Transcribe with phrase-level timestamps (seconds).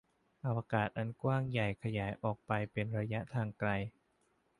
[0.45, 3.69] อวกาศอันกว้างใหญ่ขยายออกไปเป็นระยะทางไกล